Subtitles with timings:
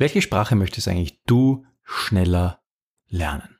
[0.00, 2.62] Welche Sprache möchtest eigentlich du schneller
[3.08, 3.58] lernen?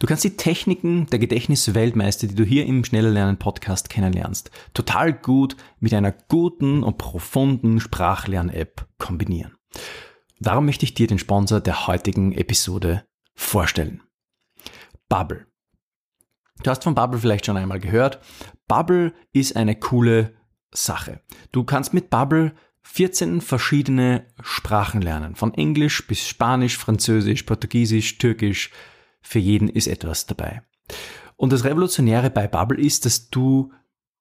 [0.00, 5.12] Du kannst die Techniken der Gedächtnisweltmeister, die du hier im Schneller Lernen Podcast kennenlernst, total
[5.12, 9.54] gut mit einer guten und profunden Sprachlern-App kombinieren.
[10.40, 13.06] Darum möchte ich dir den Sponsor der heutigen Episode
[13.36, 14.02] vorstellen.
[15.08, 15.46] Bubble.
[16.64, 18.18] Du hast von Bubble vielleicht schon einmal gehört.
[18.66, 20.34] Bubble ist eine coole
[20.72, 21.20] Sache.
[21.52, 22.52] Du kannst mit Bubble
[22.82, 25.34] 14 verschiedene Sprachen lernen.
[25.34, 28.70] Von Englisch bis Spanisch, Französisch, Portugiesisch, Türkisch.
[29.22, 30.62] Für jeden ist etwas dabei.
[31.36, 33.72] Und das Revolutionäre bei Bubble ist, dass du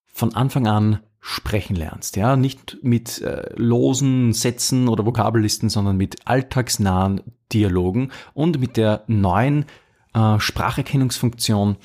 [0.05, 2.15] von Anfang an sprechen lernst.
[2.15, 7.21] Ja, nicht mit äh, losen Sätzen oder Vokabellisten, sondern mit alltagsnahen
[7.53, 9.65] Dialogen und mit der neuen
[10.13, 11.77] äh, Spracherkennungsfunktion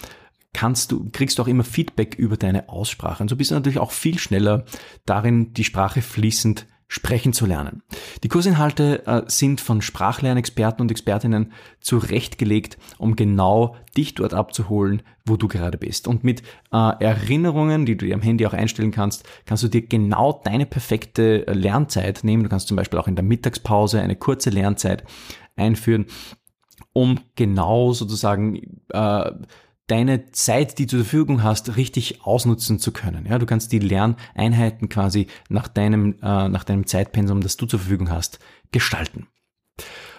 [0.57, 3.23] kannst du, kriegst du auch immer Feedback über deine Aussprache.
[3.23, 4.65] Und so bist du natürlich auch viel schneller
[5.05, 7.83] darin, die Sprache fließend sprechen zu lernen.
[8.23, 15.37] Die Kursinhalte äh, sind von Sprachlernexperten und Expertinnen zurechtgelegt, um genau dich dort abzuholen, wo
[15.37, 16.09] du gerade bist.
[16.09, 16.41] Und mit
[16.73, 20.65] äh, Erinnerungen, die du dir am Handy auch einstellen kannst, kannst du dir genau deine
[20.65, 22.45] perfekte Lernzeit nehmen.
[22.45, 25.05] Du kannst zum Beispiel auch in der Mittagspause eine kurze Lernzeit
[25.55, 26.07] einführen,
[26.95, 29.33] um genau sozusagen äh,
[29.87, 33.27] deine Zeit, die du zur Verfügung hast, richtig ausnutzen zu können.
[33.27, 37.81] Ja, du kannst die Lerneinheiten quasi nach deinem, äh, nach deinem Zeitpensum, das du zur
[37.81, 38.39] Verfügung hast,
[38.73, 39.29] gestalten.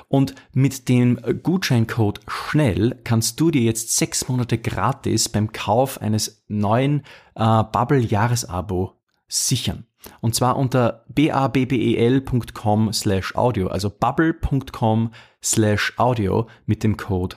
[0.09, 6.45] Und mit dem Gutscheincode schnell kannst du dir jetzt sechs Monate gratis beim Kauf eines
[6.47, 7.01] neuen
[7.35, 8.93] äh, Bubble Jahresabo
[9.27, 9.85] sichern.
[10.21, 15.11] Und zwar unter babbel.com slash audio, also bubble.com
[15.43, 17.35] slash audio mit dem Code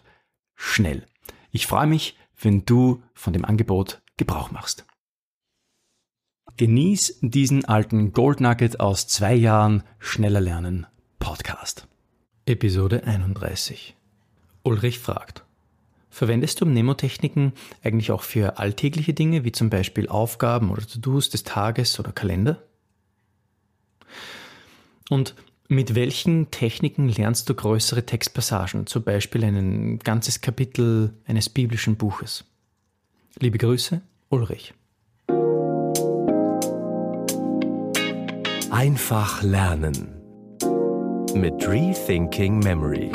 [0.55, 1.07] schnell.
[1.51, 4.87] Ich freue mich, wenn du von dem Angebot Gebrauch machst.
[6.57, 10.87] Genieß diesen alten Gold Nugget aus zwei Jahren schneller lernen
[11.19, 11.87] Podcast.
[12.45, 13.97] Episode 31.
[14.63, 15.45] Ulrich fragt.
[16.11, 17.53] Verwendest du Mnemotechniken
[17.85, 22.63] eigentlich auch für alltägliche Dinge, wie zum Beispiel Aufgaben oder To-Dos des Tages oder Kalender?
[25.09, 25.35] Und
[25.71, 32.45] mit welchen Techniken lernst du größere Textpassagen, zum Beispiel ein ganzes Kapitel eines biblischen Buches?
[33.39, 34.75] Liebe Grüße, Ulrich.
[38.71, 40.21] Einfach lernen
[41.35, 43.13] mit Rethinking Memory.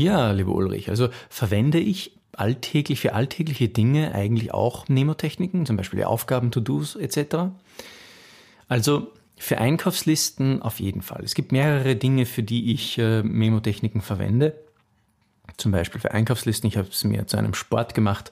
[0.00, 6.02] Ja, lieber Ulrich, also verwende ich alltäglich, für alltägliche Dinge eigentlich auch Mnemotechniken, zum Beispiel
[6.04, 7.52] Aufgaben, To-Dos etc.
[8.68, 11.22] Also für Einkaufslisten auf jeden Fall.
[11.24, 14.54] Es gibt mehrere Dinge, für die ich äh, Memotechniken verwende.
[15.56, 16.68] Zum Beispiel für Einkaufslisten.
[16.68, 18.30] Ich habe es mir zu einem Sport gemacht,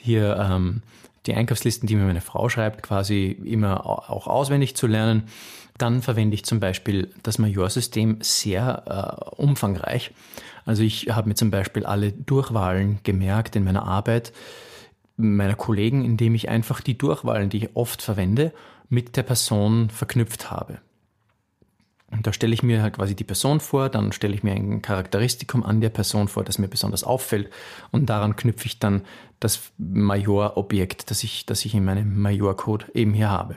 [0.00, 0.82] hier ähm,
[1.26, 5.24] die Einkaufslisten, die mir meine Frau schreibt, quasi immer auch auswendig zu lernen.
[5.78, 10.12] Dann verwende ich zum Beispiel das Major-System sehr äh, umfangreich.
[10.64, 14.32] Also ich habe mir zum Beispiel alle Durchwahlen gemerkt in meiner Arbeit
[15.16, 18.52] meiner Kollegen, indem ich einfach die Durchwahlen, die ich oft verwende,
[18.88, 20.78] mit der Person verknüpft habe.
[22.10, 24.80] Und da stelle ich mir halt quasi die Person vor, dann stelle ich mir ein
[24.80, 27.50] Charakteristikum an der Person vor, das mir besonders auffällt
[27.90, 29.02] und daran knüpfe ich dann
[29.40, 33.56] das Major-Objekt, das ich, das ich in meinem Major-Code eben hier habe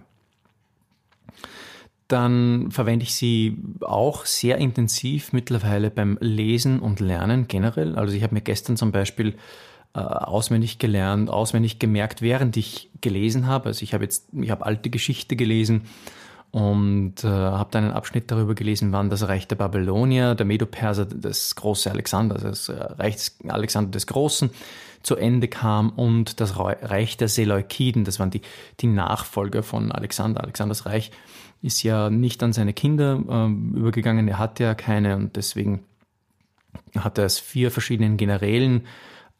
[2.09, 7.95] dann verwende ich sie auch sehr intensiv mittlerweile beim Lesen und Lernen generell.
[7.95, 9.35] Also ich habe mir gestern zum Beispiel
[9.93, 13.67] äh, auswendig gelernt, auswendig gemerkt, während ich gelesen habe.
[13.67, 15.83] Also ich habe jetzt, ich habe alte Geschichte gelesen
[16.51, 21.05] und äh, habe dann einen Abschnitt darüber gelesen, wann das Reich der Babylonier, der Medo-Perser,
[21.05, 24.49] das große Alexander, also das Reich des Alexander des Großen,
[25.03, 28.41] zu Ende kam und das Reich der Seleukiden, das waren die,
[28.79, 31.11] die Nachfolger von Alexander, Alexanders Reich,
[31.61, 35.83] ist ja nicht an seine Kinder äh, übergegangen, er hatte ja keine und deswegen
[36.97, 38.87] hat er es vier verschiedenen Generälen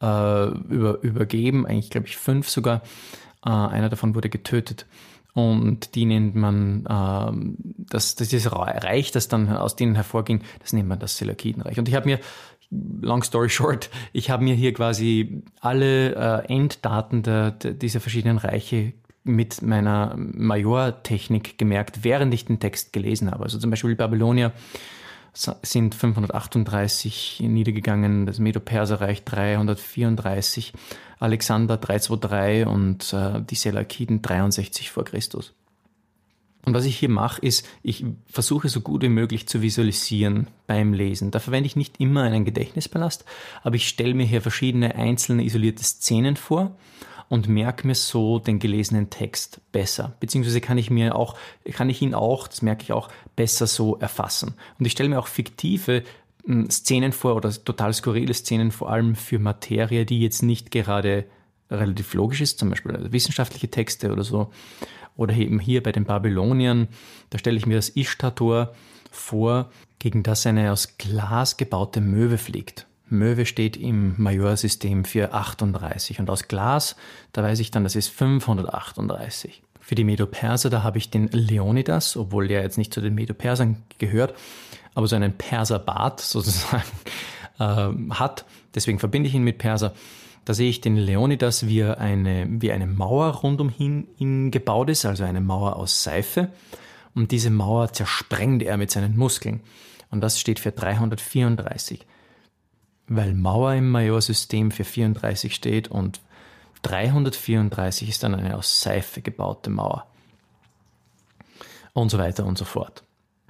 [0.00, 2.82] äh, über, übergeben, eigentlich glaube ich fünf sogar.
[3.44, 4.86] Äh, einer davon wurde getötet.
[5.48, 10.72] Und die nennt man, äh, das, das ist Reich, das dann aus denen hervorging, das
[10.72, 11.78] nennt man das Seleukidenreich.
[11.78, 12.20] Und ich habe mir,
[12.70, 18.38] long story short, ich habe mir hier quasi alle äh, Enddaten der, der, dieser verschiedenen
[18.38, 18.92] Reiche
[19.22, 23.44] mit meiner Major-Technik gemerkt, während ich den Text gelesen habe.
[23.44, 24.52] Also zum Beispiel Babylonier
[25.32, 30.72] sind 538 niedergegangen, das Medo-Perser-Reich 334,
[31.18, 35.54] Alexander 323 und äh, die Seleukiden 63 vor Christus.
[36.66, 40.92] Und was ich hier mache, ist, ich versuche so gut wie möglich zu visualisieren beim
[40.92, 41.30] Lesen.
[41.30, 43.24] Da verwende ich nicht immer einen Gedächtnispalast,
[43.62, 46.76] aber ich stelle mir hier verschiedene einzelne isolierte Szenen vor
[47.30, 50.16] und merke mir so den gelesenen Text besser.
[50.18, 51.36] Beziehungsweise kann ich mir auch,
[51.72, 54.54] kann ich ihn auch, das merke ich auch, besser so erfassen.
[54.78, 56.02] Und ich stelle mir auch fiktive
[56.44, 61.24] hm, Szenen vor oder total skurrile Szenen, vor allem für Materie, die jetzt nicht gerade
[61.70, 64.50] relativ logisch ist, zum Beispiel wissenschaftliche Texte oder so.
[65.16, 66.88] Oder eben hier bei den Babyloniern,
[67.30, 68.74] da stelle ich mir das Ishtar-Tor
[69.12, 72.88] vor, gegen das eine aus Glas gebaute Möwe fliegt.
[73.10, 76.96] Möwe steht im Majorsystem für 38 und aus Glas,
[77.32, 79.62] da weiß ich dann, das ist 538.
[79.80, 83.82] Für die Medo-Perser, da habe ich den Leonidas, obwohl der jetzt nicht zu den Medo-Persern
[83.98, 84.34] gehört,
[84.94, 86.84] aber so einen Perserbart sozusagen
[87.58, 88.44] äh, hat.
[88.74, 89.94] Deswegen verbinde ich ihn mit Perser.
[90.44, 95.24] Da sehe ich den Leonidas, wie, eine, wie eine Mauer rundum ihn gebaut ist, also
[95.24, 96.48] eine Mauer aus Seife.
[97.14, 99.60] Und diese Mauer zersprengt er mit seinen Muskeln.
[100.10, 102.06] Und das steht für 334
[103.10, 106.20] weil Mauer im Majorsystem für 34 steht und
[106.82, 110.06] 334 ist dann eine aus Seife gebaute Mauer.
[111.92, 113.02] Und so weiter und so fort.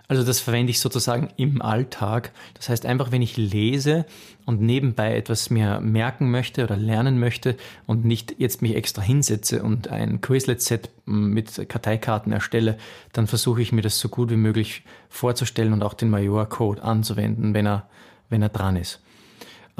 [0.08, 2.32] Also das verwende ich sozusagen im Alltag.
[2.54, 4.06] Das heißt einfach, wenn ich lese
[4.46, 7.56] und nebenbei etwas mir merken möchte oder lernen möchte
[7.86, 12.78] und nicht jetzt mich extra hinsetze und ein Quizlet-Set mit Karteikarten erstelle,
[13.12, 17.52] dann versuche ich mir das so gut wie möglich vorzustellen und auch den Major-Code anzuwenden,
[17.52, 17.88] wenn er,
[18.30, 19.00] wenn er dran ist.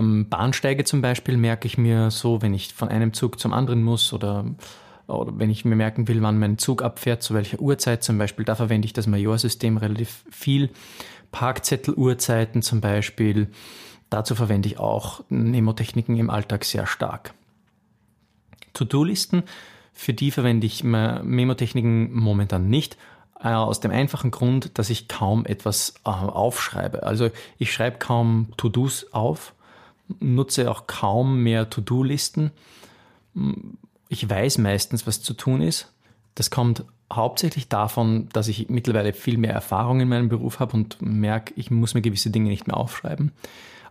[0.01, 3.83] Am Bahnsteige zum Beispiel merke ich mir so, wenn ich von einem Zug zum anderen
[3.83, 4.47] muss oder,
[5.07, 8.47] oder wenn ich mir merken will, wann mein Zug abfährt, zu welcher Uhrzeit zum Beispiel,
[8.47, 10.71] da verwende ich das Majorsystem relativ viel.
[11.33, 13.49] Parkzettel-Uhrzeiten zum Beispiel,
[14.09, 17.35] dazu verwende ich auch Nemotechniken im Alltag sehr stark.
[18.73, 19.43] To-Do-Listen,
[19.93, 22.97] für die verwende ich Memotechniken momentan nicht,
[23.39, 27.03] äh, aus dem einfachen Grund, dass ich kaum etwas äh, aufschreibe.
[27.03, 29.53] Also ich schreibe kaum To-Dos auf,
[30.19, 32.51] nutze auch kaum mehr To-Do-Listen.
[34.09, 35.93] Ich weiß meistens, was zu tun ist.
[36.35, 41.01] Das kommt hauptsächlich davon, dass ich mittlerweile viel mehr Erfahrung in meinem Beruf habe und
[41.03, 43.33] merke, ich muss mir gewisse Dinge nicht mehr aufschreiben.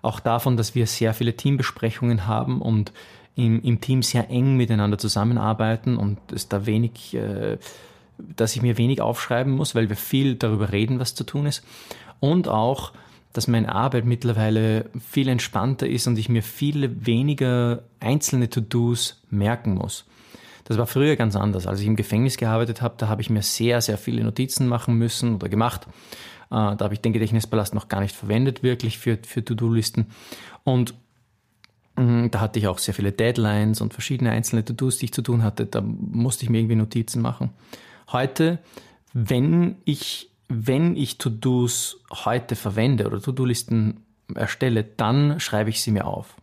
[0.01, 2.94] Auch davon, dass wir sehr viele Teambesprechungen haben und
[3.36, 7.57] im, im Team sehr eng miteinander zusammenarbeiten und es da wenig, äh,
[8.18, 11.63] dass ich mir wenig aufschreiben muss, weil wir viel darüber reden, was zu tun ist.
[12.19, 12.94] Und auch,
[13.33, 19.75] dass meine Arbeit mittlerweile viel entspannter ist und ich mir viel weniger einzelne To-Dos merken
[19.75, 20.05] muss.
[20.65, 21.67] Das war früher ganz anders.
[21.67, 24.95] Als ich im Gefängnis gearbeitet habe, da habe ich mir sehr, sehr viele Notizen machen
[24.95, 25.87] müssen oder gemacht.
[26.51, 30.07] Äh, da habe ich den Gedächtnispalast noch gar nicht verwendet, wirklich für, für To-Do-Listen.
[30.63, 30.93] Und
[31.95, 35.21] mm, da hatte ich auch sehr viele Deadlines und verschiedene einzelne To-Dos, die ich zu
[35.21, 35.65] tun hatte.
[35.65, 37.51] Da musste ich mir irgendwie Notizen machen.
[38.11, 38.59] Heute,
[39.13, 44.03] wenn ich wenn ich To-Dos heute verwende oder To-Do-Listen
[44.33, 46.35] erstelle, dann schreibe ich sie mir auf.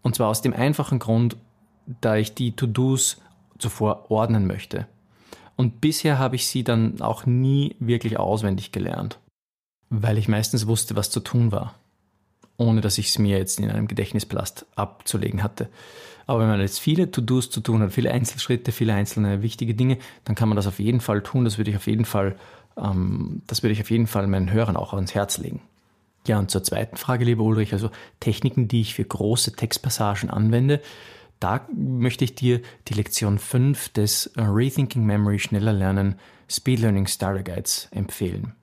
[0.00, 1.36] Und zwar aus dem einfachen Grund,
[2.00, 3.20] da ich die To-Dos
[3.58, 4.86] zuvor ordnen möchte.
[5.56, 9.18] Und bisher habe ich sie dann auch nie wirklich auswendig gelernt,
[9.90, 11.74] weil ich meistens wusste, was zu tun war,
[12.56, 15.68] ohne dass ich es mir jetzt in einem Gedächtnisplast abzulegen hatte.
[16.26, 19.98] Aber wenn man jetzt viele To-Dos zu tun hat, viele Einzelschritte, viele einzelne wichtige Dinge,
[20.24, 21.44] dann kann man das auf jeden Fall tun.
[21.44, 22.36] Das würde ich auf jeden Fall
[22.76, 25.60] ähm, das würde ich auf jeden Fall meinen Hörern auch ans Herz legen.
[26.26, 27.90] Ja, und zur zweiten Frage, lieber Ulrich, also
[28.20, 30.80] Techniken, die ich für große Textpassagen anwende.
[31.40, 36.14] Da möchte ich dir die Lektion 5 des Rethinking Memory Schneller Lernen
[36.48, 38.54] Speed Learning Starter Guides empfehlen.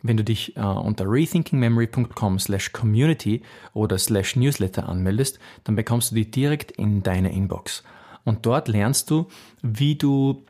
[0.00, 3.42] Wenn du dich äh, unter rethinkingmemory.com slash community
[3.74, 7.84] oder slash newsletter anmeldest, dann bekommst du die direkt in deine Inbox.
[8.24, 9.28] Und dort lernst du,
[9.62, 10.44] wie du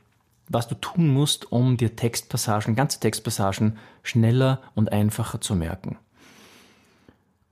[0.52, 5.98] was du tun musst, um dir Textpassagen, ganze Textpassagen schneller und einfacher zu merken.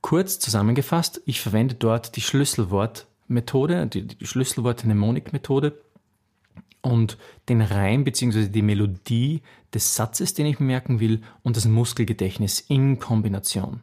[0.00, 5.78] Kurz zusammengefasst, ich verwende dort die Schlüsselwortmethode, die, die Schlüsselwort-Mnemonik-Methode
[6.82, 8.48] und den Reim bzw.
[8.48, 9.42] die Melodie
[9.74, 13.80] des Satzes, den ich merken will, und das Muskelgedächtnis in Kombination.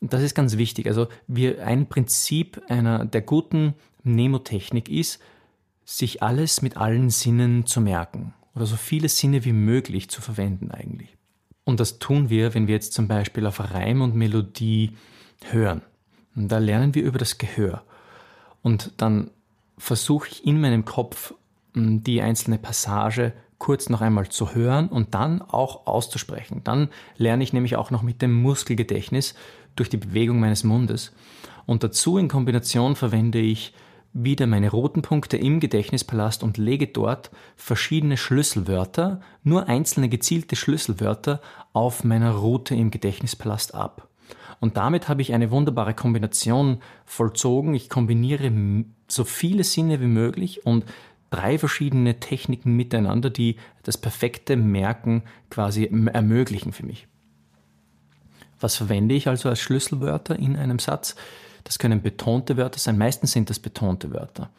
[0.00, 0.86] Das ist ganz wichtig.
[0.86, 5.20] Also wir, ein Prinzip einer der guten Mnemotechnik ist,
[5.90, 10.70] sich alles mit allen Sinnen zu merken oder so viele Sinne wie möglich zu verwenden
[10.70, 11.16] eigentlich.
[11.64, 14.92] Und das tun wir, wenn wir jetzt zum Beispiel auf Reim und Melodie
[15.50, 15.82] hören.
[16.36, 17.82] Und da lernen wir über das Gehör.
[18.62, 19.30] Und dann
[19.78, 21.34] versuche ich in meinem Kopf
[21.74, 26.62] die einzelne Passage kurz noch einmal zu hören und dann auch auszusprechen.
[26.62, 29.34] Dann lerne ich nämlich auch noch mit dem Muskelgedächtnis
[29.74, 31.12] durch die Bewegung meines Mundes.
[31.66, 33.74] Und dazu in Kombination verwende ich
[34.12, 41.40] wieder meine roten Punkte im Gedächtnispalast und lege dort verschiedene Schlüsselwörter, nur einzelne gezielte Schlüsselwörter
[41.72, 44.08] auf meiner Route im Gedächtnispalast ab.
[44.58, 47.74] Und damit habe ich eine wunderbare Kombination vollzogen.
[47.74, 48.52] Ich kombiniere
[49.08, 50.84] so viele Sinne wie möglich und
[51.30, 57.06] drei verschiedene Techniken miteinander, die das perfekte Merken quasi ermöglichen für mich.
[58.58, 61.16] Was verwende ich also als Schlüsselwörter in einem Satz?
[61.70, 62.98] Das können betonte Wörter sein.
[62.98, 64.50] Meistens sind das betonte Wörter.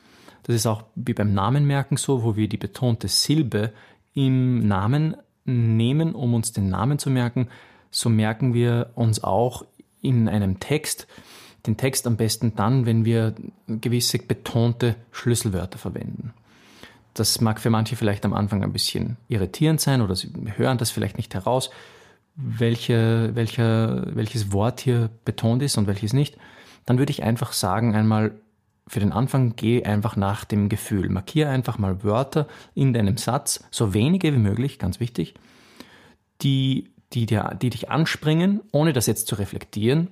[0.44, 3.74] Das ist auch wie beim Namenmerken so, wo wir die betonte Silbe
[4.14, 7.50] im Namen nehmen, um uns den Namen zu merken.
[7.90, 9.66] So merken wir uns auch
[10.02, 11.06] in einem Text
[11.68, 13.36] den Text am besten dann, wenn wir
[13.68, 16.34] gewisse betonte Schlüsselwörter verwenden.
[17.14, 20.92] Das mag für manche vielleicht am Anfang ein bisschen irritierend sein oder sie hören das
[20.92, 21.72] vielleicht nicht heraus,
[22.38, 26.38] welche, welche, welches Wort hier betont ist und welches nicht.
[26.86, 28.34] Dann würde ich einfach sagen einmal,
[28.88, 31.10] für den Anfang geh einfach nach dem Gefühl.
[31.10, 35.36] Markiere einfach mal Wörter in deinem Satz, so wenige wie möglich, ganz wichtig,
[36.42, 40.10] die, die, dir, die dich anspringen, ohne das jetzt zu reflektieren.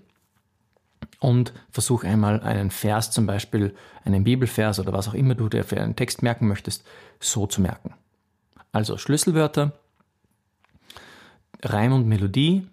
[1.20, 5.66] Und versuch einmal einen Vers, zum Beispiel einen Bibelvers oder was auch immer du dir
[5.66, 6.86] für einen Text merken möchtest,
[7.20, 7.94] so zu merken.
[8.72, 9.74] Also Schlüsselwörter,
[11.62, 12.68] Reim und Melodie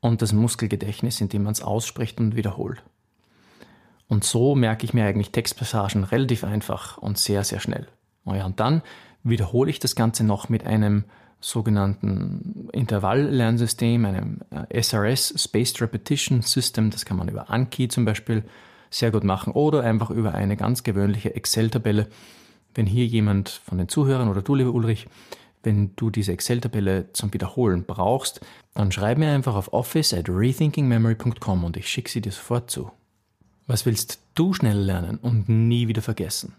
[0.00, 2.82] und das Muskelgedächtnis, indem man es ausspricht und wiederholt.
[4.08, 7.86] Und so merke ich mir eigentlich Textpassagen relativ einfach und sehr, sehr schnell.
[8.24, 8.82] Oh und dann
[9.22, 11.04] wiederhole ich das Ganze noch mit einem
[11.40, 16.90] sogenannten Intervalllernsystem, einem äh, SRS, Spaced Repetition System.
[16.90, 18.44] Das kann man über Anki zum Beispiel
[18.90, 22.08] sehr gut machen oder einfach über eine ganz gewöhnliche Excel-Tabelle.
[22.74, 25.06] Wenn hier jemand von den Zuhörern oder du, lieber Ulrich,
[25.62, 28.40] wenn du diese Excel-Tabelle zum Wiederholen brauchst,
[28.74, 32.90] dann schreib mir einfach auf office at rethinkingmemory.com und ich schicke sie dir sofort zu.
[33.66, 36.54] Was willst du schnell lernen und nie wieder vergessen?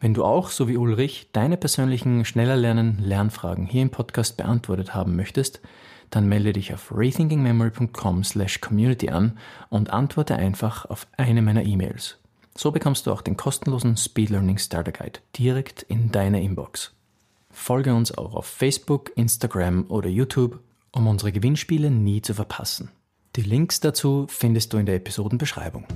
[0.00, 4.94] Wenn du auch, so wie Ulrich, deine persönlichen schneller lernen Lernfragen hier im Podcast beantwortet
[4.94, 5.60] haben möchtest,
[6.08, 9.36] dann melde dich auf rethinkingmemory.com slash community an
[9.68, 12.16] und antworte einfach auf eine meiner E-Mails.
[12.56, 16.94] So bekommst du auch den kostenlosen Speed Learning Starter Guide direkt in deine Inbox.
[17.50, 20.60] Folge uns auch auf Facebook, Instagram oder YouTube,
[20.92, 22.90] um unsere Gewinnspiele nie zu verpassen.
[23.36, 25.86] Die Links dazu findest du in der Episodenbeschreibung.